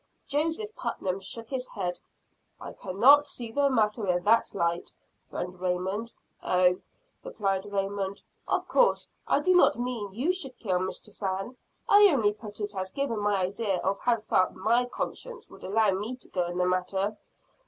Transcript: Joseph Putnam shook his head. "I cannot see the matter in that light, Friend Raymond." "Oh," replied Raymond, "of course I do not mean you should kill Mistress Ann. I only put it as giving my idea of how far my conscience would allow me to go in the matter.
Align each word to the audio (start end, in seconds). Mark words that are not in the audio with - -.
Joseph 0.25 0.73
Putnam 0.75 1.19
shook 1.19 1.49
his 1.49 1.67
head. 1.67 1.99
"I 2.59 2.73
cannot 2.73 3.27
see 3.27 3.51
the 3.51 3.69
matter 3.69 4.07
in 4.07 4.23
that 4.23 4.51
light, 4.55 4.91
Friend 5.25 5.59
Raymond." 5.61 6.11
"Oh," 6.41 6.81
replied 7.23 7.71
Raymond, 7.71 8.23
"of 8.47 8.67
course 8.67 9.11
I 9.27 9.41
do 9.41 9.53
not 9.53 9.77
mean 9.77 10.11
you 10.11 10.33
should 10.33 10.57
kill 10.57 10.79
Mistress 10.79 11.21
Ann. 11.21 11.55
I 11.87 12.09
only 12.11 12.33
put 12.33 12.59
it 12.59 12.73
as 12.75 12.89
giving 12.89 13.19
my 13.21 13.41
idea 13.43 13.77
of 13.81 13.99
how 13.99 14.17
far 14.21 14.49
my 14.49 14.85
conscience 14.85 15.51
would 15.51 15.63
allow 15.63 15.91
me 15.91 16.15
to 16.15 16.29
go 16.29 16.47
in 16.47 16.57
the 16.57 16.65
matter. 16.65 17.15